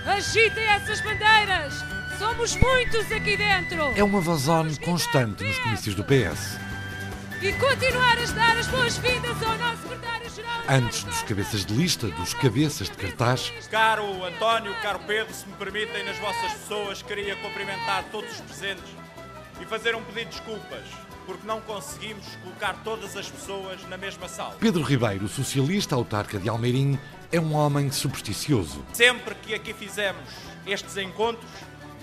Agitem 0.06 0.64
essas 0.66 1.02
bandeiras! 1.02 1.74
Somos 2.20 2.56
muitos 2.58 3.12
aqui 3.12 3.36
dentro! 3.36 3.92
É 3.96 4.04
uma 4.04 4.22
vazone 4.22 4.78
constante 4.80 5.44
nos 5.44 5.58
comícios 5.60 5.96
do 5.96 6.04
PS. 6.04 6.60
E 7.42 7.52
continuar 7.54 8.18
a 8.18 8.32
dar 8.34 8.58
as 8.58 8.68
boas-vindas 8.68 9.44
ao 9.44 9.58
nosso 9.58 9.82
secretário-geral. 9.82 10.62
Antes 10.70 11.04
dos 11.04 11.24
cabeças 11.24 11.66
de 11.66 11.74
lista, 11.74 12.08
dos 12.08 12.34
cabeças 12.36 12.90
de 12.90 12.96
cartaz. 12.96 13.52
Caro 13.70 14.24
António, 14.24 14.74
caro 14.82 15.00
Pedro, 15.08 15.34
se 15.34 15.48
me 15.48 15.54
permitem, 15.56 16.06
nas 16.06 16.18
vossas 16.20 16.54
pessoas, 16.54 17.02
queria 17.02 17.36
cumprimentar 17.38 18.06
todos 18.12 18.32
os 18.32 18.42
presentes 18.42 19.05
e 19.62 19.66
fazer 19.66 19.96
um 19.96 20.04
pedido 20.04 20.30
de 20.30 20.38
desculpas, 20.38 20.84
porque 21.26 21.46
não 21.46 21.62
conseguimos 21.62 22.26
colocar 22.44 22.74
todas 22.84 23.16
as 23.16 23.30
pessoas 23.30 23.82
na 23.90 23.98
mesma 23.98 24.28
sala. 24.28 24.56
Pedro 24.60 24.82
Ribeiro, 24.82 25.28
socialista 25.28 25.96
autarca 25.96 26.38
de 26.40 26.50
Almeirim, 26.50 27.00
é 27.32 27.40
um 27.40 27.54
homem 27.54 27.92
supersticioso. 27.92 28.84
Sempre 28.94 29.36
que 29.36 29.54
aqui 29.54 29.74
fizemos 29.74 30.24
estes 30.66 30.98
encontros, 30.98 31.50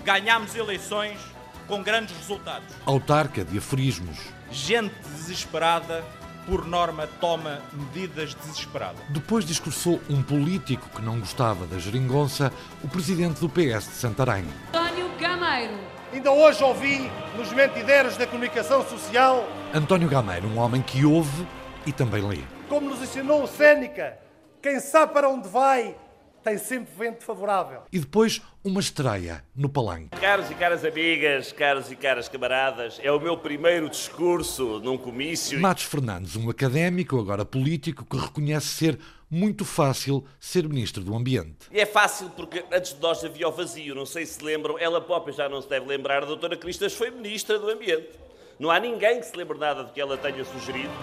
ganhamos 0.03 0.55
eleições 0.55 1.19
com 1.67 1.81
grandes 1.81 2.15
resultados. 2.17 2.67
Autarca 2.85 3.43
de 3.43 3.57
aforismos. 3.57 4.17
Gente 4.51 4.93
desesperada, 5.15 6.03
por 6.45 6.65
norma, 6.67 7.07
toma 7.19 7.61
medidas 7.71 8.33
desesperadas. 8.33 9.01
Depois 9.09 9.45
discursou 9.45 10.01
um 10.09 10.21
político 10.21 10.89
que 10.89 11.01
não 11.01 11.19
gostava 11.19 11.65
da 11.65 11.79
geringonça, 11.79 12.51
o 12.83 12.87
presidente 12.87 13.39
do 13.39 13.49
PS 13.49 13.87
de 13.87 13.95
Santarém. 13.95 14.45
António 14.69 15.09
Gameiro. 15.17 15.93
Ainda 16.13 16.31
hoje 16.31 16.63
ouvi 16.63 17.09
nos 17.35 17.51
mentideiros 17.51 18.15
da 18.15 18.27
comunicação 18.27 18.87
social. 18.87 19.47
António 19.73 20.07
Gameiro, 20.07 20.47
um 20.47 20.59
homem 20.59 20.79
que 20.79 21.03
ouve 21.03 21.47
e 21.87 21.91
também 21.91 22.21
lê. 22.21 22.37
Como 22.69 22.87
nos 22.87 23.01
ensinou 23.01 23.41
o 23.41 23.47
Séneca, 23.47 24.19
quem 24.61 24.79
sabe 24.79 25.11
para 25.11 25.27
onde 25.27 25.49
vai 25.49 25.95
tem 26.43 26.57
sempre 26.57 26.93
vento 26.95 27.23
favorável. 27.23 27.81
E 27.91 27.97
depois 27.97 28.43
uma 28.63 28.79
estreia 28.79 29.43
no 29.55 29.67
palanque. 29.69 30.09
Caros 30.19 30.51
e 30.51 30.53
caras 30.53 30.85
amigas, 30.85 31.51
caros 31.51 31.91
e 31.91 31.95
caras 31.95 32.29
camaradas, 32.29 32.99
é 33.01 33.11
o 33.11 33.19
meu 33.19 33.37
primeiro 33.37 33.89
discurso 33.89 34.79
num 34.81 34.97
comício. 34.97 35.59
Matos 35.59 35.85
Fernandes, 35.85 36.35
um 36.35 36.47
académico, 36.49 37.17
agora 37.17 37.43
político, 37.43 38.05
que 38.05 38.17
reconhece 38.17 38.67
ser 38.67 38.99
muito 39.33 39.65
fácil 39.65 40.23
ser 40.39 40.69
Ministro 40.69 41.03
do 41.03 41.15
Ambiente. 41.15 41.67
É 41.71 41.87
fácil 41.87 42.29
porque 42.29 42.63
antes 42.71 42.93
de 42.93 43.01
nós 43.01 43.25
havia 43.25 43.47
o 43.47 43.51
vazio, 43.51 43.95
não 43.95 44.05
sei 44.05 44.27
se 44.27 44.43
lembram, 44.43 44.77
ela 44.77 45.01
própria 45.01 45.33
já 45.33 45.49
não 45.49 45.59
se 45.59 45.67
deve 45.67 45.87
lembrar, 45.87 46.21
a 46.21 46.25
doutora 46.27 46.55
Cristas 46.55 46.93
foi 46.93 47.09
Ministra 47.09 47.57
do 47.57 47.67
Ambiente. 47.67 48.11
Não 48.59 48.69
há 48.69 48.79
ninguém 48.79 49.19
que 49.19 49.25
se 49.25 49.35
lembre 49.35 49.57
nada 49.57 49.83
do 49.83 49.91
que 49.91 49.99
ela 49.99 50.15
tenha 50.17 50.45
sugerido. 50.45 50.93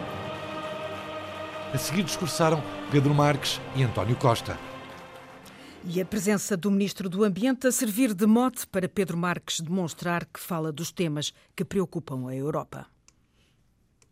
A 1.75 1.77
seguir 1.77 2.05
discursaram 2.05 2.63
Pedro 2.93 3.13
Marques 3.13 3.61
e 3.75 3.83
António 3.83 4.15
Costa. 4.15 4.57
E 5.85 6.01
a 6.01 6.05
presença 6.05 6.57
do 6.57 6.71
Ministro 6.71 7.09
do 7.09 7.25
Ambiente 7.25 7.67
a 7.67 7.73
servir 7.73 8.15
de 8.15 8.27
mote 8.27 8.65
para 8.67 8.89
Pedro 8.89 9.17
Marques 9.17 9.61
demonstrar 9.61 10.25
que 10.27 10.39
fala 10.39 10.71
dos 10.71 10.93
temas 10.93 11.33
que 11.57 11.65
preocupam 11.65 12.29
a 12.29 12.35
Europa. 12.35 12.87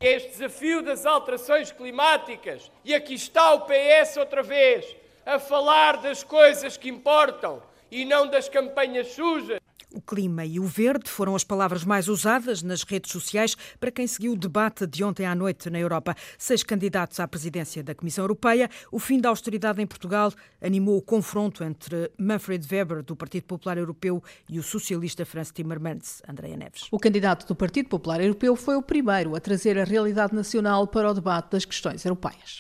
Este 0.01 0.29
desafio 0.29 0.81
das 0.81 1.05
alterações 1.05 1.73
climáticas, 1.73 2.71
e 2.85 2.95
aqui 2.95 3.15
está 3.15 3.53
o 3.55 3.63
PS 3.63 4.17
outra 4.17 4.45
vez, 4.45 4.97
a 5.27 5.41
falar 5.41 5.97
das 5.97 6.23
coisas 6.23 6.77
que 6.77 6.89
importam 6.89 7.61
e 7.91 8.05
não 8.05 8.29
das 8.29 8.49
campanhas 8.49 9.09
sujas. 9.09 9.59
O 9.95 10.03
clima 10.03 10.45
e 10.45 10.61
o 10.61 10.65
verde 10.65 11.09
foram 11.09 11.35
as 11.35 11.43
palavras 11.43 11.83
mais 11.83 12.09
usadas 12.09 12.63
nas 12.63 12.83
redes 12.83 13.11
sociais 13.11 13.57
para 13.81 13.91
quem 13.91 14.07
seguiu 14.07 14.33
o 14.33 14.37
debate 14.37 14.87
de 14.87 15.03
ontem 15.03 15.25
à 15.25 15.35
noite 15.35 15.71
na 15.71 15.79
Europa. 15.79 16.15
Seis 16.37 16.63
candidatos 16.63 17.19
à 17.19 17.27
presidência 17.27 17.83
da 17.83 17.95
Comissão 17.95 18.23
Europeia. 18.23 18.69
O 18.93 18.99
fim 18.99 19.19
da 19.19 19.31
austeridade 19.31 19.81
em 19.81 19.87
Portugal 19.87 20.31
animou 20.61 20.99
o 20.99 21.03
confronto 21.03 21.65
entre 21.65 22.13
Manfred 22.19 22.67
Weber, 22.71 23.03
do 23.03 23.17
Partido 23.17 23.45
Popular 23.45 23.79
Europeu, 23.79 24.23
e 24.47 24.59
o 24.59 24.63
socialista 24.63 25.25
Franz 25.25 25.51
Timmermans. 25.51 26.21
Andréa 26.29 26.57
Neves. 26.57 26.89
O 26.91 26.99
candidato 26.99 27.47
do 27.47 27.55
Partido 27.55 27.89
Popular 27.89 28.21
Europeu 28.21 28.57
foi 28.57 28.77
o 28.77 28.83
primeiro 28.83 29.35
a 29.35 29.41
trazer 29.41 29.79
a 29.79 29.85
realidade 29.85 30.35
nacional 30.35 30.87
para 30.87 31.11
o 31.11 31.15
debate 31.15 31.53
das 31.53 31.65
questões 31.65 32.05
europeias. 32.05 32.59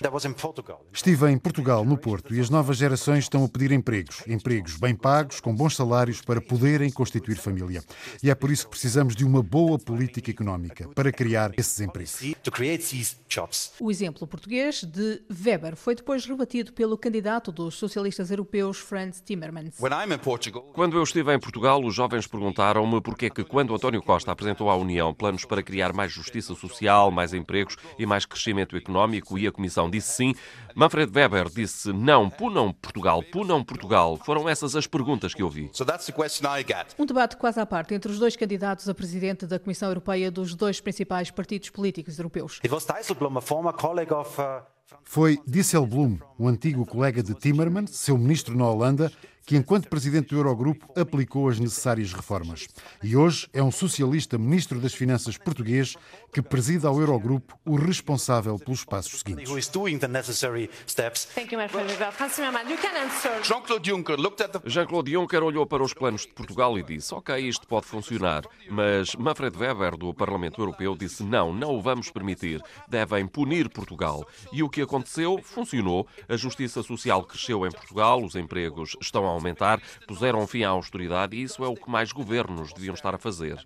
Estive 0.90 1.30
em 1.30 1.37
Portugal, 1.37 1.85
no 1.85 1.99
Porto, 1.99 2.35
e 2.35 2.40
as 2.40 2.49
novas 2.49 2.78
gerações 2.78 3.25
estão 3.25 3.44
a 3.44 3.49
pedir 3.49 3.70
empregos. 3.70 4.23
Empregos 4.26 4.76
bem 4.76 4.94
pagos, 4.94 5.40
com 5.40 5.54
bons 5.54 5.76
salários, 5.76 6.23
para 6.23 6.40
poderem 6.40 6.90
constituir 6.90 7.17
constituir 7.18 7.37
família. 7.37 7.82
E 8.22 8.30
é 8.30 8.34
por 8.34 8.50
isso 8.50 8.64
que 8.64 8.70
precisamos 8.70 9.14
de 9.14 9.25
uma 9.25 9.42
boa 9.42 9.78
política 9.78 10.30
económica 10.30 10.88
para 10.94 11.12
criar 11.12 11.52
esses 11.56 11.80
empregos. 11.80 12.20
O 13.80 13.90
exemplo 13.90 14.26
português 14.26 14.84
de 14.84 15.22
Weber 15.44 15.76
foi 15.76 15.94
depois 15.94 16.25
rebatido 16.25 16.72
pelo 16.72 16.96
candidato 16.96 17.50
dos 17.50 17.75
socialistas 17.75 18.30
europeus, 18.30 18.78
Franz 18.78 19.20
Timmermans. 19.20 19.75
Quando 20.72 20.96
eu 20.96 21.02
estive 21.02 21.34
em 21.34 21.38
Portugal, 21.38 21.84
os 21.84 21.94
jovens 21.94 22.26
perguntaram-me 22.26 23.00
porque 23.00 23.26
é 23.26 23.30
que 23.30 23.44
quando 23.44 23.75
António 23.75 24.02
Costa 24.02 24.32
apresentou 24.32 24.70
à 24.70 24.76
União 24.76 25.12
planos 25.12 25.44
para 25.44 25.62
criar 25.62 25.92
mais 25.92 26.12
justiça 26.12 26.54
social, 26.54 27.10
mais 27.10 27.34
empregos 27.34 27.76
e 27.98 28.06
mais 28.06 28.25
crescimento 28.25 28.76
económico 28.76 29.38
e 29.38 29.46
a 29.46 29.52
Comissão 29.52 29.90
disse 29.90 30.12
sim, 30.12 30.34
Manfred 30.75 31.10
Weber 31.12 31.48
disse 31.48 31.92
não, 31.92 32.30
punam 32.30 32.72
Portugal, 32.72 33.22
punam 33.22 33.64
Portugal. 33.64 34.16
Foram 34.25 34.48
essas 34.48 34.76
as 34.76 34.87
perguntas 34.87 35.34
que 35.34 35.42
eu 35.42 35.50
vi. 35.50 35.70
Um 36.98 37.06
debate 37.08 37.36
quase 37.36 37.58
à 37.58 37.66
parte 37.66 37.94
entre 37.94 38.10
os 38.12 38.18
dois 38.18 38.36
candidatos 38.36 38.88
a 38.88 38.94
presidente 38.94 39.46
da 39.46 39.58
Comissão 39.58 39.88
Europeia 39.88 40.30
dos 40.30 40.54
dois 40.54 40.80
principais 40.80 41.30
partidos 41.30 41.70
políticos 41.70 42.18
europeus. 42.18 42.60
Foi 45.04 45.38
Dijsselbloem, 45.46 46.20
um 46.38 46.48
antigo 46.48 46.86
colega 46.86 47.22
de 47.22 47.34
Timmermans, 47.34 47.90
seu 47.90 48.16
ministro 48.16 48.56
na 48.56 48.68
Holanda, 48.68 49.12
que, 49.48 49.56
enquanto 49.56 49.88
presidente 49.88 50.28
do 50.28 50.36
Eurogrupo, 50.36 50.92
aplicou 50.94 51.48
as 51.48 51.58
necessárias 51.58 52.12
reformas. 52.12 52.68
E 53.02 53.16
hoje 53.16 53.48
é 53.50 53.62
um 53.62 53.70
socialista 53.70 54.36
ministro 54.36 54.78
das 54.78 54.92
Finanças 54.92 55.38
português 55.38 55.96
que 56.30 56.42
preside 56.42 56.86
ao 56.86 57.00
Eurogrupo 57.00 57.58
o 57.64 57.74
responsável 57.74 58.58
pelos 58.58 58.84
passos 58.84 59.20
seguintes. 59.20 59.48
Jean-Claude 64.66 65.12
Juncker 65.12 65.42
olhou 65.42 65.66
para 65.66 65.82
os 65.82 65.94
planos 65.94 66.26
de 66.26 66.34
Portugal 66.34 66.78
e 66.78 66.82
disse: 66.82 67.14
Ok, 67.14 67.34
isto 67.38 67.66
pode 67.66 67.86
funcionar. 67.86 68.42
Mas 68.68 69.14
Manfred 69.14 69.56
Weber, 69.56 69.96
do 69.96 70.12
Parlamento 70.12 70.60
Europeu, 70.60 70.94
disse: 70.94 71.24
Não, 71.24 71.54
não 71.54 71.70
o 71.70 71.80
vamos 71.80 72.10
permitir. 72.10 72.60
Devem 72.86 73.26
punir 73.26 73.70
Portugal. 73.70 74.28
E 74.52 74.62
o 74.62 74.68
que 74.68 74.82
aconteceu? 74.82 75.40
Funcionou. 75.42 76.06
A 76.28 76.36
justiça 76.36 76.82
social 76.82 77.24
cresceu 77.24 77.66
em 77.66 77.70
Portugal, 77.70 78.22
os 78.22 78.34
empregos 78.34 78.94
estão 79.00 79.24
a 79.24 79.38
aumentar, 79.38 79.80
puseram 80.07 80.47
fim 80.47 80.62
à 80.62 80.68
austeridade 80.68 81.37
e 81.37 81.42
isso 81.42 81.64
é 81.64 81.68
o 81.68 81.75
que 81.75 81.90
mais 81.90 82.12
governos 82.12 82.73
deviam 82.73 82.95
estar 82.95 83.14
a 83.14 83.18
fazer. 83.18 83.59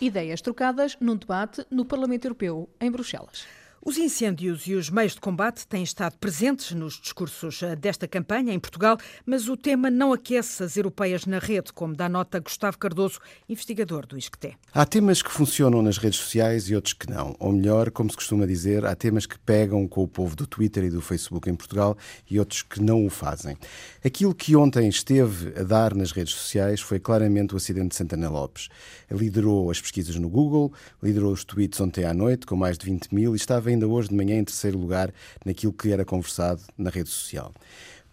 Ideias 0.00 0.40
trocadas 0.40 0.96
num 1.00 1.16
debate 1.16 1.66
no 1.70 1.84
Parlamento 1.84 2.24
Europeu, 2.24 2.68
em 2.80 2.90
Bruxelas. 2.90 3.46
Os 3.84 3.98
incêndios 3.98 4.66
e 4.66 4.74
os 4.74 4.90
meios 4.90 5.14
de 5.14 5.20
combate 5.20 5.66
têm 5.66 5.84
estado 5.84 6.18
presentes 6.18 6.72
nos 6.72 7.00
discursos 7.00 7.62
eh, 7.62 7.76
desta 7.76 8.08
campanha 8.08 8.52
em 8.52 8.58
Portugal, 8.58 8.98
mas 9.24 9.48
o 9.48 9.56
tema 9.56 9.90
não 9.90 10.12
aquece 10.12 10.64
as 10.64 10.76
europeias 10.76 11.24
na 11.24 11.38
rede, 11.38 11.72
como 11.72 11.94
dá 11.94 12.08
nota 12.08 12.40
Gustavo 12.40 12.78
Cardoso, 12.78 13.20
investigador 13.48 14.04
do 14.04 14.18
ISCTE. 14.18 14.56
Há 14.74 14.84
temas 14.84 15.22
que 15.22 15.30
funcionam 15.30 15.82
nas 15.82 15.98
redes 15.98 16.18
sociais 16.18 16.68
e 16.68 16.74
outros 16.74 16.94
que 16.94 17.08
não. 17.08 17.36
Ou 17.38 17.52
melhor, 17.52 17.92
como 17.92 18.10
se 18.10 18.16
costuma 18.16 18.44
dizer, 18.44 18.84
há 18.84 18.94
temas 18.96 19.24
que 19.24 19.38
pegam 19.38 19.86
com 19.86 20.02
o 20.02 20.08
povo 20.08 20.34
do 20.34 20.46
Twitter 20.46 20.84
e 20.84 20.90
do 20.90 21.00
Facebook 21.00 21.48
em 21.48 21.54
Portugal 21.54 21.96
e 22.28 22.40
outros 22.40 22.62
que 22.62 22.82
não 22.82 23.06
o 23.06 23.10
fazem. 23.10 23.56
Aquilo 24.04 24.34
que 24.34 24.56
ontem 24.56 24.88
esteve 24.88 25.58
a 25.60 25.62
dar 25.62 25.94
nas 25.94 26.10
redes 26.10 26.34
sociais 26.34 26.80
foi 26.80 26.98
claramente 26.98 27.54
o 27.54 27.56
acidente 27.56 27.90
de 27.90 27.96
Santana 27.96 28.28
Lopes. 28.28 28.68
Liderou 29.10 29.70
as 29.70 29.80
pesquisas 29.80 30.16
no 30.16 30.28
Google, 30.28 30.72
liderou 31.00 31.32
os 31.32 31.44
tweets 31.44 31.80
ontem 31.80 32.04
à 32.04 32.12
noite, 32.12 32.46
com 32.46 32.56
mais 32.56 32.76
de 32.76 32.84
20 32.84 33.14
mil, 33.14 33.34
e 33.34 33.36
estava 33.36 33.65
ainda 33.68 33.86
hoje 33.86 34.08
de 34.08 34.14
manhã 34.14 34.38
em 34.38 34.44
terceiro 34.44 34.78
lugar 34.78 35.12
naquilo 35.44 35.72
que 35.72 35.90
era 35.90 36.04
conversado 36.04 36.62
na 36.76 36.90
rede 36.90 37.08
social. 37.08 37.52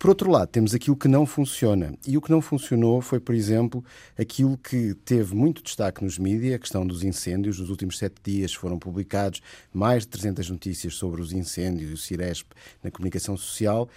Por 0.04 0.10
outro 0.10 0.30
lado, 0.30 0.50
temos 0.50 0.76
aquilo 0.76 0.98
que 0.98 1.08
não 1.08 1.26
funciona. 1.26 1.94
E 2.06 2.18
o 2.18 2.22
que 2.22 2.30
não 2.30 2.42
funcionou 2.42 3.02
foi, 3.02 3.22
por 3.22 3.34
exemplo, 3.34 3.82
aquilo 4.18 4.58
que 4.58 4.94
teve 5.06 5.34
muito 5.34 5.64
destaque 5.64 6.04
nos 6.04 6.18
mídias, 6.18 6.56
a 6.56 6.60
questão 6.60 6.86
dos 6.86 7.04
incêndios. 7.04 7.58
Nos 7.58 7.70
últimos 7.70 7.98
sete 7.98 8.16
dias 8.22 8.54
foram 8.54 8.78
publicados 8.78 9.42
mais 9.72 10.04
de 10.04 10.10
300 10.10 10.50
notícias 10.50 10.96
sobre 10.96 11.22
os 11.22 11.32
incêndios 11.32 11.90
e 11.90 11.94
o 11.94 11.98
Ciresp 11.98 12.52
na 12.84 12.92
comunicação 12.92 13.38
social. 13.38 13.88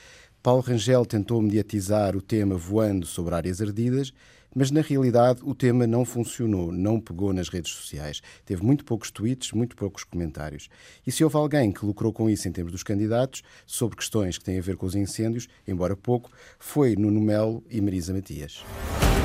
Paulo 0.40 0.62
Rangel 0.62 1.04
tentou 1.04 1.42
mediatizar 1.42 2.14
o 2.16 2.22
tema 2.22 2.54
voando 2.54 3.04
sobre 3.04 3.34
áreas 3.34 3.60
ardidas 3.60 4.12
mas 4.56 4.70
na 4.70 4.80
realidade 4.80 5.40
o 5.44 5.54
tema 5.54 5.86
não 5.86 6.02
funcionou, 6.06 6.72
não 6.72 6.98
pegou 6.98 7.30
nas 7.34 7.50
redes 7.50 7.72
sociais. 7.72 8.22
Teve 8.46 8.64
muito 8.64 8.86
poucos 8.86 9.10
tweets, 9.10 9.52
muito 9.52 9.76
poucos 9.76 10.02
comentários. 10.02 10.70
E 11.06 11.12
se 11.12 11.22
houve 11.22 11.36
alguém 11.36 11.70
que 11.70 11.84
lucrou 11.84 12.10
com 12.10 12.30
isso 12.30 12.48
em 12.48 12.52
termos 12.52 12.72
dos 12.72 12.82
candidatos, 12.82 13.42
sobre 13.66 13.96
questões 13.98 14.38
que 14.38 14.44
têm 14.44 14.58
a 14.58 14.62
ver 14.62 14.76
com 14.78 14.86
os 14.86 14.94
incêndios, 14.94 15.46
embora 15.68 15.94
pouco, 15.94 16.30
foi 16.58 16.96
Nuno 16.96 17.20
Melo 17.20 17.62
e 17.68 17.82
Marisa 17.82 18.14
Matias. 18.14 18.64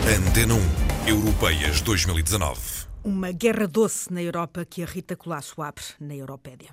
Antena 0.06 0.56
1, 1.06 1.08
Europeias 1.08 1.80
2019. 1.80 2.92
Uma 3.04 3.32
guerra 3.32 3.68
doce 3.68 4.14
na 4.14 4.22
Europa 4.22 4.66
que 4.66 4.84
a 4.84 4.86
Rita 4.86 5.16
Colasso 5.16 5.62
abre 5.62 5.84
na 6.00 6.14
Europédia. 6.14 6.70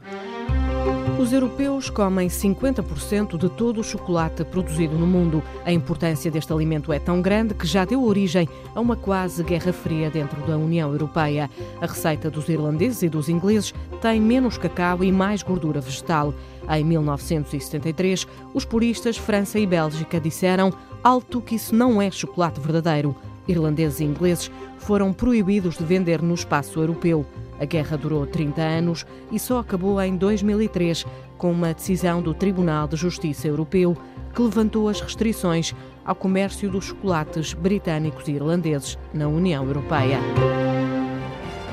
Os 1.18 1.32
europeus 1.32 1.90
comem 1.90 2.28
50% 2.28 3.36
de 3.36 3.48
todo 3.50 3.80
o 3.80 3.84
chocolate 3.84 4.44
produzido 4.44 4.96
no 4.96 5.06
mundo. 5.06 5.42
A 5.64 5.72
importância 5.72 6.30
deste 6.30 6.52
alimento 6.52 6.92
é 6.92 6.98
tão 7.00 7.20
grande 7.20 7.54
que 7.54 7.66
já 7.66 7.84
deu 7.84 8.04
origem 8.04 8.47
a 8.74 8.80
uma 8.80 8.96
quase 8.96 9.42
guerra 9.42 9.72
fria 9.72 10.10
dentro 10.10 10.40
da 10.46 10.56
União 10.56 10.90
Europeia. 10.92 11.50
A 11.80 11.86
receita 11.86 12.30
dos 12.30 12.48
irlandeses 12.48 13.02
e 13.02 13.08
dos 13.08 13.28
ingleses 13.28 13.74
tem 14.00 14.20
menos 14.20 14.58
cacau 14.58 15.02
e 15.02 15.10
mais 15.10 15.42
gordura 15.42 15.80
vegetal. 15.80 16.34
Em 16.68 16.84
1973, 16.84 18.26
os 18.54 18.64
puristas 18.64 19.16
França 19.16 19.58
e 19.58 19.66
Bélgica 19.66 20.20
disseram 20.20 20.72
alto 21.02 21.40
que 21.40 21.54
isso 21.54 21.74
não 21.74 22.00
é 22.00 22.10
chocolate 22.10 22.60
verdadeiro. 22.60 23.14
irlandeses 23.46 24.00
e 24.00 24.04
ingleses 24.04 24.50
foram 24.76 25.12
proibidos 25.12 25.78
de 25.78 25.84
vender 25.84 26.20
no 26.20 26.34
espaço 26.34 26.78
europeu. 26.80 27.24
A 27.58 27.64
guerra 27.64 27.96
durou 27.96 28.26
30 28.26 28.60
anos 28.60 29.06
e 29.32 29.38
só 29.38 29.58
acabou 29.58 30.00
em 30.00 30.16
2003 30.16 31.04
com 31.36 31.50
uma 31.50 31.74
decisão 31.74 32.20
do 32.20 32.34
Tribunal 32.34 32.86
de 32.86 32.96
Justiça 32.96 33.48
Europeu 33.48 33.96
que 34.38 34.42
levantou 34.42 34.88
as 34.88 35.00
restrições 35.00 35.74
ao 36.04 36.14
comércio 36.14 36.70
dos 36.70 36.84
chocolates 36.84 37.54
britânicos 37.54 38.28
e 38.28 38.32
irlandeses 38.32 38.96
na 39.12 39.26
União 39.26 39.64
Europeia. 39.64 40.20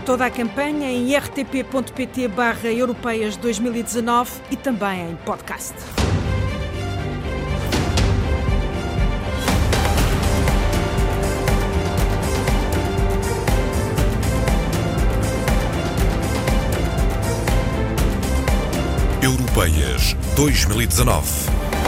Toda 0.03 0.25
a 0.25 0.31
campanha 0.31 0.91
em 0.91 1.15
rtp.pt 1.15 2.27
barra 2.29 2.72
europeias 2.72 3.38
2019 3.38 4.41
e 4.50 4.55
também 4.55 5.12
em 5.12 5.15
podcast. 5.17 5.75
Europeias 19.22 20.15
2019. 20.36 21.85